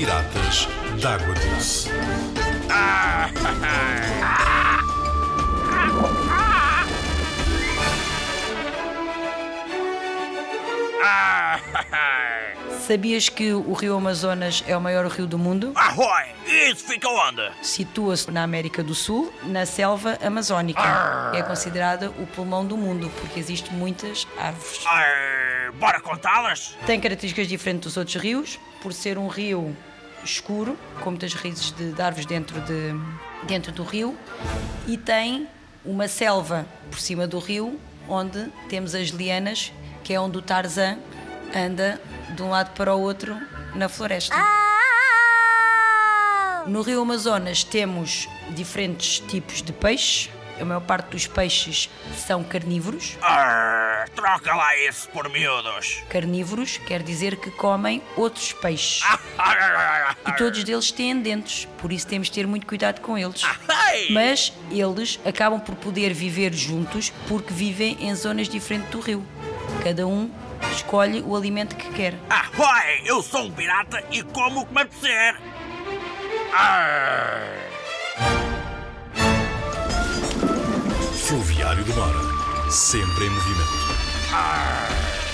piratas 0.00 0.66
d'água 1.02 1.34
doce. 1.34 1.90
Sabias 12.86 13.28
que 13.28 13.52
o 13.52 13.72
rio 13.74 13.94
Amazonas 13.94 14.64
é 14.66 14.74
o 14.74 14.80
maior 14.80 15.06
rio 15.06 15.26
do 15.26 15.38
mundo? 15.38 15.72
Arroi! 15.74 16.32
Isso 16.46 16.86
fica 16.86 17.06
onde? 17.06 17.50
Situa-se 17.62 18.30
na 18.30 18.42
América 18.42 18.82
do 18.82 18.94
Sul, 18.94 19.30
na 19.44 19.66
selva 19.66 20.18
amazónica. 20.24 21.32
É 21.34 21.42
considerada 21.42 22.10
o 22.18 22.26
pulmão 22.26 22.64
do 22.64 22.76
mundo, 22.76 23.10
porque 23.20 23.38
existem 23.38 23.72
muitas 23.74 24.26
árvores. 24.38 24.80
Ai, 24.86 25.39
bora 25.72 26.00
contá-las? 26.00 26.76
Tem 26.86 27.00
características 27.00 27.48
diferentes 27.48 27.84
dos 27.84 27.96
outros 27.96 28.16
rios, 28.16 28.58
por 28.82 28.92
ser 28.92 29.18
um 29.18 29.28
rio 29.28 29.76
escuro, 30.24 30.76
com 31.00 31.10
muitas 31.10 31.32
raízes 31.34 31.72
de, 31.72 31.92
de 31.92 32.02
árvores 32.02 32.26
dentro, 32.26 32.60
de, 32.60 32.94
dentro 33.46 33.72
do 33.72 33.82
rio, 33.82 34.16
e 34.86 34.96
tem 34.96 35.48
uma 35.84 36.08
selva 36.08 36.66
por 36.90 36.98
cima 36.98 37.26
do 37.26 37.38
rio, 37.38 37.78
onde 38.08 38.50
temos 38.68 38.94
as 38.94 39.08
lianas, 39.08 39.72
que 40.04 40.12
é 40.12 40.20
onde 40.20 40.38
o 40.38 40.42
Tarzan 40.42 40.98
anda 41.54 42.00
de 42.34 42.42
um 42.42 42.50
lado 42.50 42.70
para 42.74 42.94
o 42.94 43.00
outro 43.00 43.36
na 43.74 43.88
floresta. 43.88 44.36
No 46.66 46.82
rio 46.82 47.00
Amazonas 47.00 47.64
temos 47.64 48.28
diferentes 48.50 49.20
tipos 49.20 49.62
de 49.62 49.72
peixes. 49.72 50.30
A 50.60 50.64
maior 50.64 50.80
parte 50.80 51.10
dos 51.10 51.26
peixes 51.26 51.88
são 52.14 52.44
carnívoros. 52.44 53.16
Troca 54.14 54.54
lá 54.54 54.76
isso 54.76 55.08
por 55.10 55.28
miúdos. 55.28 56.02
Carnívoros 56.08 56.78
quer 56.78 57.02
dizer 57.02 57.36
que 57.36 57.50
comem 57.50 58.02
outros 58.16 58.52
peixes. 58.52 59.02
E 60.26 60.32
todos 60.36 60.62
deles 60.64 60.92
têm 60.92 61.18
dentes, 61.20 61.66
por 61.78 61.90
isso 61.90 62.06
temos 62.06 62.28
de 62.28 62.34
ter 62.34 62.46
muito 62.46 62.66
cuidado 62.66 63.00
com 63.00 63.16
eles. 63.16 63.42
Ai! 63.66 64.08
Mas 64.10 64.52
eles 64.70 65.18
acabam 65.24 65.58
por 65.58 65.74
poder 65.76 66.12
viver 66.12 66.52
juntos 66.52 67.10
porque 67.26 67.52
vivem 67.52 67.96
em 68.00 68.14
zonas 68.14 68.48
diferentes 68.48 68.90
do 68.90 69.00
rio. 69.00 69.26
Cada 69.82 70.06
um 70.06 70.30
escolhe 70.72 71.22
o 71.22 71.34
alimento 71.34 71.74
que 71.74 71.90
quer. 71.90 72.14
Arroi! 72.28 73.02
Eu 73.04 73.22
sou 73.22 73.44
um 73.44 73.50
pirata 73.50 74.04
e 74.10 74.22
como 74.22 74.60
o 74.60 74.66
que 74.66 74.74
me 74.74 74.82
apetecer. 74.82 75.36
Fluviário 81.26 81.84
do 81.84 81.94
Mora. 81.94 82.39
Sempre 82.70 83.26
em 83.26 83.30
movimento. 83.30 83.68
Arr. 84.32 85.29